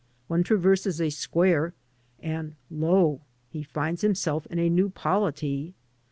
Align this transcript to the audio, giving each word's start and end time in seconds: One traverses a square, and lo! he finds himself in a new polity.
One 0.27 0.41
traverses 0.41 0.99
a 0.99 1.11
square, 1.11 1.75
and 2.23 2.55
lo! 2.71 3.21
he 3.51 3.61
finds 3.61 4.01
himself 4.01 4.47
in 4.47 4.57
a 4.57 4.67
new 4.67 4.89
polity. 4.89 5.75